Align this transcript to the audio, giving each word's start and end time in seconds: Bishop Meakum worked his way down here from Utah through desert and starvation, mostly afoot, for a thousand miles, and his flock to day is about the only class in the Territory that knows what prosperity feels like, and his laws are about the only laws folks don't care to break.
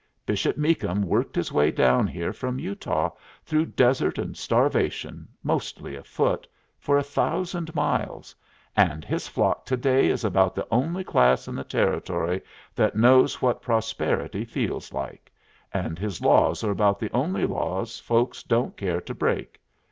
Bishop 0.25 0.57
Meakum 0.57 1.03
worked 1.03 1.35
his 1.35 1.51
way 1.51 1.69
down 1.69 2.07
here 2.07 2.33
from 2.33 2.57
Utah 2.57 3.11
through 3.45 3.67
desert 3.67 4.17
and 4.17 4.35
starvation, 4.35 5.27
mostly 5.43 5.95
afoot, 5.95 6.47
for 6.79 6.97
a 6.97 7.03
thousand 7.03 7.75
miles, 7.75 8.33
and 8.75 9.05
his 9.05 9.27
flock 9.27 9.63
to 9.67 9.77
day 9.77 10.07
is 10.07 10.25
about 10.25 10.55
the 10.55 10.65
only 10.71 11.03
class 11.03 11.47
in 11.47 11.53
the 11.53 11.63
Territory 11.63 12.41
that 12.73 12.95
knows 12.95 13.43
what 13.43 13.61
prosperity 13.61 14.43
feels 14.43 14.91
like, 14.91 15.31
and 15.71 15.99
his 15.99 16.19
laws 16.19 16.63
are 16.63 16.71
about 16.71 16.99
the 16.99 17.11
only 17.11 17.45
laws 17.45 17.99
folks 17.99 18.41
don't 18.41 18.75
care 18.75 19.01
to 19.01 19.13
break. 19.13 19.61